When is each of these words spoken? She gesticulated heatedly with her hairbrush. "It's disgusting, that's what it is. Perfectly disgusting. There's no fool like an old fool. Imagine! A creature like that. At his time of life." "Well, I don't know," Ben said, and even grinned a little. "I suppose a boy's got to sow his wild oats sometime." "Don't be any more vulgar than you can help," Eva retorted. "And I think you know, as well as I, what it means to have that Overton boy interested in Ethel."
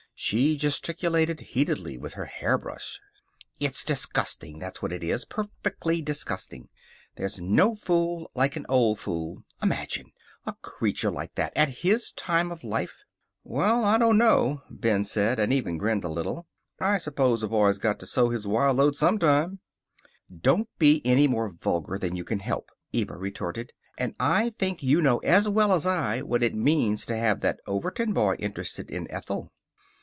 She 0.23 0.55
gesticulated 0.55 1.41
heatedly 1.41 1.97
with 1.97 2.13
her 2.13 2.25
hairbrush. 2.25 2.99
"It's 3.59 3.83
disgusting, 3.83 4.59
that's 4.59 4.79
what 4.79 4.91
it 4.91 5.03
is. 5.03 5.25
Perfectly 5.25 5.99
disgusting. 5.99 6.69
There's 7.15 7.39
no 7.41 7.73
fool 7.73 8.29
like 8.35 8.55
an 8.55 8.67
old 8.69 8.99
fool. 8.99 9.43
Imagine! 9.63 10.11
A 10.45 10.53
creature 10.61 11.09
like 11.09 11.33
that. 11.33 11.51
At 11.57 11.79
his 11.79 12.11
time 12.11 12.51
of 12.51 12.63
life." 12.63 12.99
"Well, 13.43 13.83
I 13.83 13.97
don't 13.97 14.19
know," 14.19 14.61
Ben 14.69 15.03
said, 15.03 15.39
and 15.39 15.51
even 15.51 15.79
grinned 15.79 16.03
a 16.03 16.07
little. 16.07 16.45
"I 16.79 16.99
suppose 16.99 17.41
a 17.41 17.47
boy's 17.47 17.79
got 17.79 17.97
to 18.01 18.05
sow 18.05 18.29
his 18.29 18.45
wild 18.45 18.79
oats 18.79 18.99
sometime." 18.99 19.57
"Don't 20.39 20.69
be 20.77 21.01
any 21.03 21.25
more 21.25 21.49
vulgar 21.49 21.97
than 21.97 22.15
you 22.15 22.23
can 22.23 22.41
help," 22.41 22.69
Eva 22.93 23.17
retorted. 23.17 23.73
"And 23.97 24.13
I 24.19 24.53
think 24.59 24.83
you 24.83 25.01
know, 25.01 25.17
as 25.23 25.49
well 25.49 25.73
as 25.73 25.87
I, 25.87 26.21
what 26.21 26.43
it 26.43 26.53
means 26.53 27.07
to 27.07 27.17
have 27.17 27.39
that 27.41 27.59
Overton 27.65 28.13
boy 28.13 28.35
interested 28.35 28.91
in 28.91 29.09
Ethel." 29.09 29.51